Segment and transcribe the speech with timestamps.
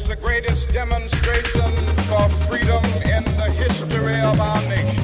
[0.00, 1.70] is the greatest demonstration
[2.08, 2.82] for freedom
[3.14, 5.02] in the history of our nation.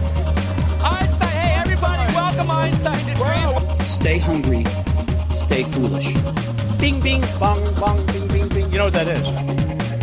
[0.84, 3.50] Einstein, hey everybody, welcome Einstein to Dream.
[3.86, 4.64] Stay hungry,
[5.34, 6.14] stay foolish.
[6.78, 8.70] Bing, bing, bong, bong, bing, bing, bing.
[8.70, 9.26] You know what that is?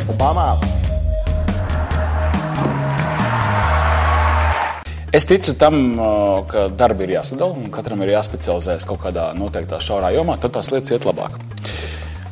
[0.10, 0.58] Obama.
[5.12, 5.76] Es ticu tam,
[6.48, 10.72] ka darbi ir jāsadala un katram ir jāspecializējas kaut kādā noteiktā šaurā jomā, tad tās
[10.72, 11.36] lietas iet labāk.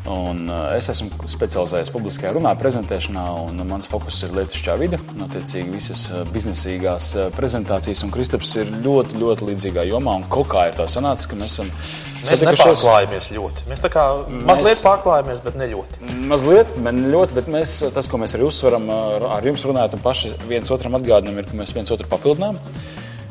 [0.10, 5.00] Un uh, es esmu specializējies publiskajā runā, prezentēšanā, un mans fokus ir lietišķā vide.
[5.26, 10.20] Attiecīgi, visas uh, biznesīgās prezentācijas, un Kristaps ir ļoti, ļoti līdzīgā jomā.
[10.34, 11.74] Kaut kā ir tā sanācis, ka mēs esam
[12.20, 13.66] Mēs nepārklājamies ļoti.
[13.70, 14.84] Mēs tā kā mazliet mēs...
[14.84, 16.00] pārklājamies, bet ne ļoti.
[16.28, 17.36] Mazliet, bet ne ļoti.
[17.38, 21.40] Bet mēs, tas, ko mēs arī uzsveram ar jums runājot, un paši viens otram atgādinām,
[21.40, 22.60] ir, ka mēs viens otru papildinām.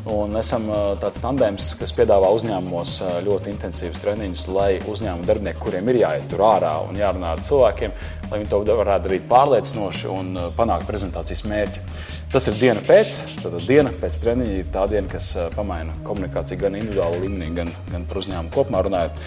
[0.08, 0.64] Un esam
[1.02, 2.94] tāds tandēms, kas piedāvā uzņēmumos
[3.26, 7.92] ļoti intensīvus treniņus, lai uzņēmumu darbinieki, kuriem ir jāiet tur ārā un jārunā ar cilvēkiem,
[8.30, 11.84] lai viņi to varētu darīt pārliecinoši un panākt prezentācijas mērķi.
[12.32, 16.80] Tas ir diena pēc, tad diena pēc treniņa ir tā diena, kas pamaina komunikāciju gan
[16.80, 19.22] individuāli līmenī, gan, gan par uzņēmumu kopumā runājot.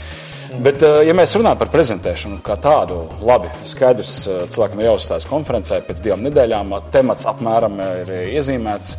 [0.61, 4.15] Bet, ja mēs runājam par prezentēšanu kā tādu, labi, skaidrs,
[4.51, 8.97] cilvēkam ir jāuzstājas konferencē pēc divām nedēļām, temats apmēram ir iezīmēts.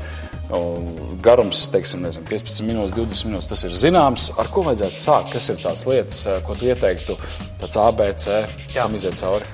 [1.23, 4.29] Garums, teiksim, nezinu, 15 minūtes, 20 minūtes, tas ir zināms.
[4.37, 5.33] Ar ko vajadzētu sākt?
[5.33, 7.17] Kas ir tās lietas, eh, ko tu ieteiktu,
[7.63, 8.27] tāds ABC,
[8.75, 9.49] kam iziet cauri?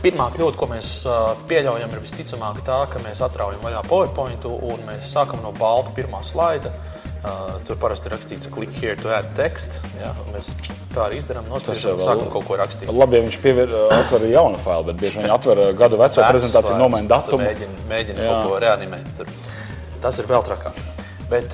[0.00, 4.82] Pirmā kļūda, ko mēs eh, pieļaujam, ir visticamāk tā, ka mēs atraujam vaļā PowerPoint un
[4.88, 6.74] mēs sākam no balta pirmā slaida.
[7.20, 9.74] Uh, tur parasti ir rakstīts, click here to add text.
[10.00, 10.54] Ja, mēs
[10.94, 11.50] tā arī izdarām.
[11.60, 12.88] Tas jau sākam kaut ko rakstīt.
[12.88, 17.12] Labi, ja viņš piever, atver jaunu failu, bet bieži vien atver gadu veco prezentāciju, nomaina
[17.12, 17.44] datumu.
[17.44, 19.12] Mēģina, mēģina kaut ko reanimēt.
[19.20, 19.34] Tur.
[20.00, 20.78] Tas ir vēl trakāk.
[21.30, 21.50] Bet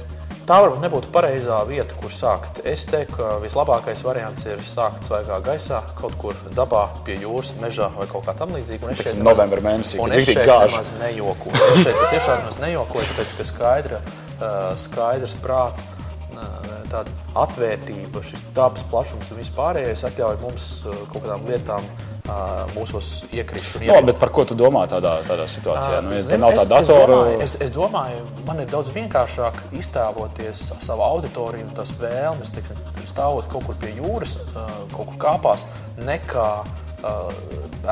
[0.46, 2.60] tā varbūt nebūtu pareizā vieta, kur sākt.
[2.68, 7.90] Es teiktu, ka vislabākais variants ir sākt svaigā gaisā, kaut kur dabā, pie jūras, mežā
[7.96, 8.92] vai kaut kā tamlīdzīga.
[8.94, 11.66] Es šeit novembrī mēnesī es šeit nemaz nejokoju.
[11.74, 14.00] Es šeit tiešām nejokoju, tāpēc, ka skaidra,
[14.86, 15.84] skaidrs prāts,
[16.90, 17.12] tāda
[17.44, 21.88] atvērtība, šis dabas plašums un vispārējais atļauj mums kaut kādām lietām
[22.74, 23.76] mūsos iekrist.
[23.86, 26.00] No, bet par ko tu domā tādā, tādā situācijā?
[26.04, 27.18] Nu, ja nav tā datora...
[27.42, 33.46] es, es, domāju, man ir daudz vienkāršāk iztēloties savu auditoriju un tās vēlmes, teiksim, stāvot
[33.52, 34.36] kaut kur pie jūras,
[34.94, 35.66] kaut kur kāpās,
[36.02, 36.48] nekā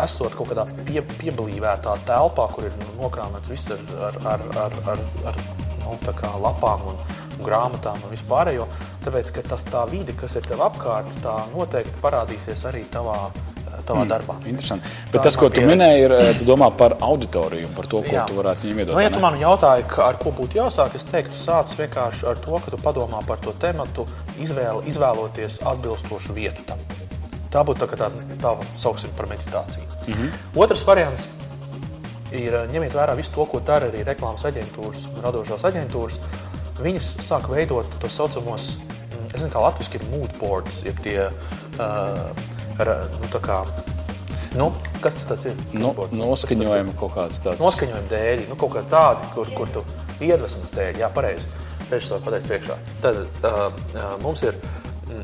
[0.03, 5.05] esot kaut kādā pie, pieblīvētā telpā, kur ir nokrāmēts viss ar, ar, ar, ar, ar,
[5.31, 5.43] ar
[5.85, 5.99] nu,
[6.43, 6.99] lapām un
[7.41, 8.69] grāmatām un vispārējo.
[9.05, 13.19] Tāpēc, ka tas tā vide, kas ir tev apkārt, tā noteikti parādīsies arī tavā
[13.85, 14.37] tavā mm, darbā.
[14.49, 14.91] Interesanti.
[15.11, 15.73] Bet tā tas, ko tu pieredze.
[15.73, 18.25] minēji, ir, eh, tu domā par auditoriju, par to, ko Jā.
[18.29, 18.97] tu varētu viņiem iedot.
[18.97, 22.59] Nu, ja tu man jautāji, ar ko būtu jāsāk, es teiktu, sāc vienkārši ar to,
[22.65, 24.07] ka tu padomā par to tematu,
[24.41, 26.83] izvēl, izvēloties atbilstošu vietu tam.
[27.53, 28.11] Tā būtu tā, tā,
[28.43, 29.87] tā sauksim par meditāciju.
[30.07, 30.31] Mm -hmm.
[30.57, 31.29] Otrs variants
[32.33, 36.19] ir ņemiet vērā visu to, ko dara arī reklāmas aģentūras, radošās aģentūras.
[36.83, 41.19] Viņas sāk veidot tos saucamos, mm, es nezinu, kā latviešu ir mood boards, jeb tie
[41.29, 42.31] uh,
[42.79, 43.61] nu, kā,
[44.59, 44.71] nu,
[45.05, 45.59] kas tas ir?
[45.73, 47.63] Nu, noskaņojuma kaut kāds tāds.
[47.63, 49.85] Noskaņojuma dēļ, nu, kaut kā tādi, kur, kur tu
[50.25, 51.47] iedvesmas dēļ, jā, pareizi.
[51.85, 52.79] Tā pateikt priekšā.
[53.05, 54.59] Tad uh, uh, mums ir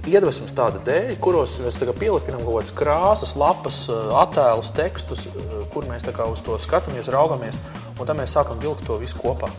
[0.06, 3.82] iedvesmas tāda dēļ, kuros mēs pielipinām kaut kādas krāsas, lapas,
[4.22, 5.27] attēlus, tekstus,
[5.75, 7.59] kur mēs uz to skatāmies, raugamies,
[7.97, 9.50] un tad mēs sākam vilkt to visu kopā.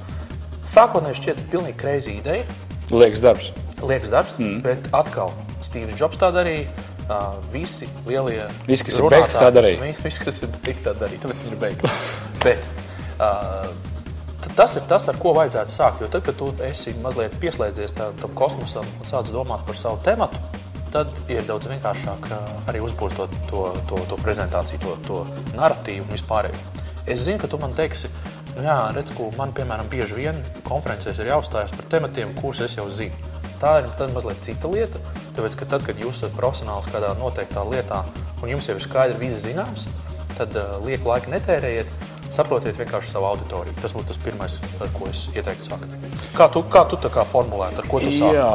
[0.67, 2.45] Sākotnēji šķiet pilnīgi kreizi ideja.
[2.91, 3.51] Liekas darbs.
[3.81, 4.61] Liekas darbs, mm.
[4.65, 5.33] bet atkal
[5.65, 6.69] Steve's Jobs tā darīja
[7.51, 9.93] visi lielie visi, kas runātāji, ir beigti, tā darīja.
[10.05, 11.23] Visi, kas ir beigti, tā darīja.
[11.25, 11.91] Tāpēc viņi ir beigti.
[12.43, 12.65] Bet,
[13.17, 16.03] uh, tas ir tas, ar ko vajadzētu sākt.
[16.03, 19.99] Jo tad, kad tu esi mazliet pieslēdzies tam, tam kosmosam un sāc domāt par savu
[20.05, 20.39] tematu,
[20.91, 22.29] tad ir daudz vienkāršāk
[22.71, 26.63] arī uzbūvēt to, to, to, to prezentāciju, to, to narratīvu un vispārējo.
[27.09, 28.11] Es zinu, ka tu man teiksi,
[28.59, 32.87] jā, redz, ko man, piemēram, bieži vien konferencēs ir jāuzstājas par tematiem, kurus es jau
[32.91, 33.15] zinu.
[33.61, 34.99] Tā ir mazliet cita lieta.
[35.35, 38.01] Tāpēc, ka tad, kad jūs esat profesionāls kādā noteiktā lietā
[38.41, 39.85] un jums jau ir skaidri visi zināms,
[40.37, 42.09] tad uh, lieku laiku netērējiet.
[42.31, 43.75] Saprotiet vienkārši savu auditoriju.
[43.83, 45.97] Tas būtu tas pirmais, ar ko es ieteiktu sākt.
[46.37, 48.37] Kā tu, kā tu tā kā formulētu, ar ko tu sāki?
[48.39, 48.53] Jā.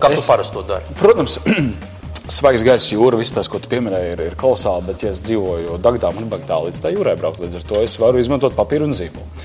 [0.00, 0.96] Kā es, tu parasti to dari?
[0.96, 1.36] Protams,
[2.32, 4.88] svaigs gaiss jūra, viss tas, ko tu pieminēji, ir, ir kolosāli.
[4.88, 7.84] Bet, ja es dzīvoju Dagdā, man ir tālu līdz tā jūrai braukt, līdz ar to
[7.84, 9.44] es varu izmantot papīru un zīmolu.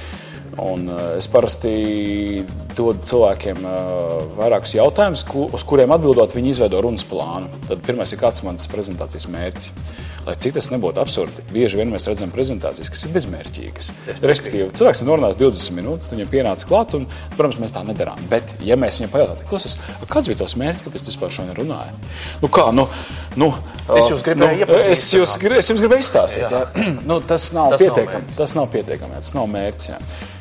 [0.60, 2.44] Un, uh, es parasti
[2.76, 5.24] dod cilvēkiem uh, vairākus jautājumus,
[5.56, 7.48] uz kuriem atbildot, viņi izveido runas plānu.
[7.68, 9.72] Tad pirmais ir kāds mans prezentācijas mērķis.
[10.28, 13.92] Lai cik tas nebūtu absurdi, bieži vien mēs redzam prezentācijas, kas ir bezmērķīgas.
[14.20, 17.08] Respektīvi, cilvēks ir norunājis 20 minūtes, viņam pienāca klāt, un,
[17.38, 18.20] protams, mēs tā nedarām.
[18.32, 19.78] Bet, ja mēs viņam pajautājam, klausies,
[20.12, 21.96] kāds bija tavs mērķis, kāpēc tu vispār šodien runāji?
[22.44, 22.90] Nu, kā, nu,
[23.40, 23.54] nu,
[23.90, 26.44] Es jūs gribēju nu, es, jūs, es jums gribēju izstāstīt.
[26.46, 26.66] Jā.
[26.70, 26.90] Jā.
[27.10, 28.20] Nu, tas nav Tas nav pietiekami.
[28.20, 28.38] mērķis.
[28.38, 29.16] Tas nav pietiekami.
[29.24, 29.90] Tas nav mērķis.
[29.90, 29.98] Jā.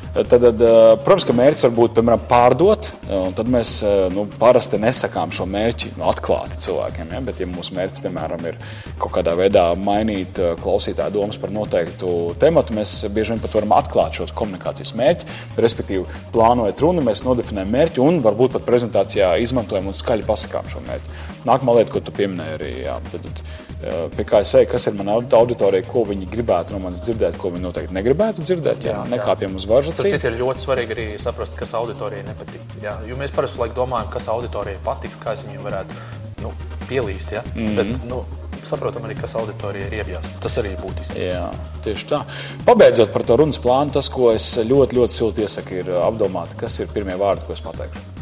[0.09, 0.75] Tad, tad, eh,
[1.05, 5.45] protams, ka mērķis var būt piemēram pārdot, un tad mēs eh, nu, parasti nesakām šo
[5.49, 7.11] mērķi nu, atklāti cilvēkiem.
[7.13, 7.21] Ja?
[7.27, 8.57] Bet, ja mūsu mērķis, piemēram, ir
[9.01, 12.09] kaut kādā veidā mainīt eh, klausītāju domas par noteiktu
[12.41, 15.29] tematu, mēs bieži vien pat varam atklāt šo komunikācijas mērķi.
[15.59, 20.83] Respektīvi, plānojot runu, mēs nodefinējam mērķi un varbūt pat prezentācijā izmantojam un skaļi pasakām šo
[20.87, 21.17] mērķi.
[21.49, 24.97] Nākamā lieta, ko tu pieminēji, arī jā, tad, eh, pie kā es eju, kas ir
[24.99, 28.83] mana auditorija, ko viņi gribētu no manis dzirdēt, ko viņi noteikti negribētu dzirdēt.
[28.83, 29.11] Jā, Jā, jā.
[29.15, 32.79] nekāpjam uz varžu Tas ir ļoti svarīgi arī saprast, kas auditorijai nepatīk.
[32.83, 36.53] Jā, jo mēs parasti domājam, kas auditorijai patiks, kā es viņiem varētu nu,
[36.89, 37.33] pielīst.
[37.37, 37.43] Ja?
[37.55, 37.75] Mm -hmm.
[37.75, 38.23] Bet, nu,
[38.69, 40.35] saprotam arī, kas auditorijai ir iebjās.
[40.43, 41.17] Tas arī ir būtiski.
[41.29, 41.47] Jā,
[41.85, 42.21] tieši tā.
[42.67, 46.79] Pabeidzot par to runas plānu, tas, ko es ļoti, ļoti silti iesaku, ir apdomāt, kas
[46.83, 48.18] ir pirmie vārdi, ko es pateikšu.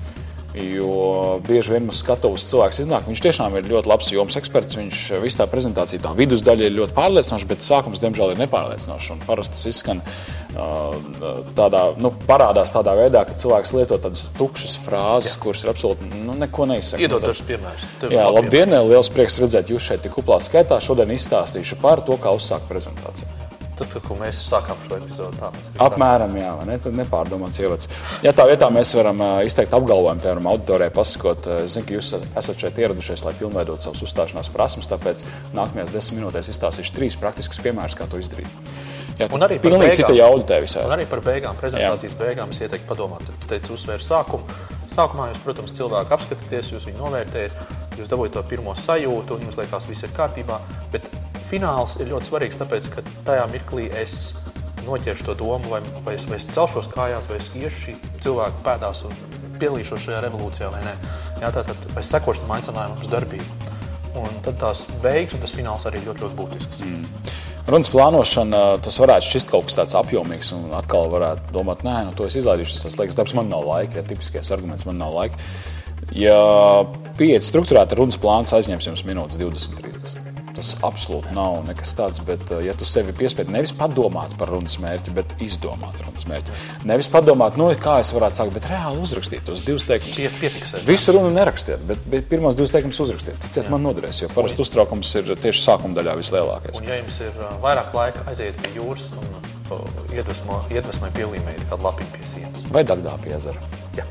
[0.57, 4.77] Jo bieži vien mums skatuves cilvēks iznāk, viņš tiešām ir ļoti labs jomas eksperts.
[4.79, 9.25] Viņš visā tā prezentācijā, tā vidusdaļa ir ļoti pārliecinoša, bet sākums, diemžēl, ir nepārliecinošs.
[9.27, 10.95] Parasti tas izskan uh,
[11.57, 15.43] tādā, nu, parādās tādā veidā, ka cilvēks lieto tādas tukšas frāzes, Jā.
[15.43, 17.03] kuras ir absolūti nu, neko neizsaka.
[17.03, 17.85] Iedod dažus piemērus.
[18.13, 18.73] Jā, labdien!
[18.87, 20.79] Liels prieks redzēt jūs šeit tik kuplā skaitā.
[20.83, 23.56] Šodien izstāstīšu par to, kā uzsākt prezentāciju.
[23.77, 25.51] Tas, ko mēs sākām šo epizodu, tā
[25.85, 26.77] Apmēram, jā, ne?
[26.81, 27.89] Tad nepārdomāts ievads.
[28.25, 32.81] Ja tā vietā mēs varam izteikt apgalvojumu, piemēram, auditorijai pasakot, zinu, ka jūs esat šeit
[32.81, 35.21] ieradušies, lai pilnveidotu savus uzstāšanās prasmes, tāpēc
[35.53, 38.49] nākamajās desmit minūtēs izstāstīšu trīs praktiskus piemērus, kā to izdarīt.
[39.17, 39.95] Jā, Un arī par beigām.
[39.97, 40.83] cita jauda te visā.
[40.85, 42.17] Un arī par beigām, prezentācijas Jā.
[42.19, 43.23] beigām es ieteiktu padomāt.
[43.25, 44.45] Tu teici, uzsvērt sākumu.
[44.93, 47.55] Sākumā jūs, protams, cilvēku apskatāties, jūs viņu novērtējat,
[47.97, 50.59] jūs dabūjat to pirmo sajūtu, un jums liekas, viss ir kārtībā.
[50.93, 51.09] Bet
[51.49, 54.35] fināls ir ļoti svarīgs, tāpēc, ka tajā mirklī es
[54.87, 58.63] noķeršu to domu, vai, vai, es, vai es celšos kājās, vai es iešu šī cilvēka
[58.65, 59.15] pēdās un
[59.59, 60.93] pielīšos šajā revolūcijā, vai nē.
[61.41, 63.73] Jā, tātad vai es sekošu tam aicinājumam uz darbību.
[64.17, 66.85] Un tad tās beigas un tas fināls arī ļoti, ļoti būtisks.
[66.85, 67.33] Mm.
[67.67, 72.13] Runas plānošana, tas varētu šķist kaut kas tāds apjomīgs, un atkal varētu domāt, nē, nu,
[72.15, 75.41] to es izlaidīšu, tas liekas darbs, man nav laika, ja tipiskais arguments, man nav laika.
[76.15, 76.39] Ja
[77.19, 80.26] pieeja struktūrēta runas plāns aizņems jums minūtes 20, 30.
[80.57, 84.79] Tas absolūti nav nekas tāds, bet, eh, ja tu sevi piespiedi nevis padomāt par runas
[84.81, 86.55] mērķi, bet izdomāt runas mērķi.
[86.89, 90.17] Nevis padomāt, nu, kā es varētu sākt, bet reāli uzrakstīt tos divus teikumus.
[90.17, 90.81] Pie, piefiksēt.
[90.87, 93.37] Visu runu nerakstiet, bet, bet pirmos divus teikumus uzrakstiet.
[93.43, 96.81] Ticiet, man noderēs, jo parasti uztraukums ir tieši sākuma daļā vislielākais.
[96.81, 99.37] Un, ja jums ir vairāk laika, aiziet pie jūras un
[100.15, 102.65] iedvesmo, iedvesmai pielīmēt kādu lapiņu pie sienas.
[102.73, 103.61] Vai dagdā pie ezera?
[103.99, 104.07] Jā.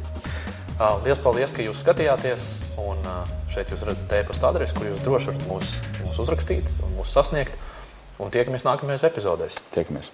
[1.03, 2.47] Lielas paldies, ka jūs skatījāties.
[2.87, 5.73] Un, uh, šeit jūs redzat e-pasta adresi, kur jūs droši varat mūs,
[6.03, 7.57] mūs uzrakstīt un mūs sasniegt.
[8.21, 9.57] Un tiekamies nākamajās epizodēs.
[9.73, 10.13] Tiekamies!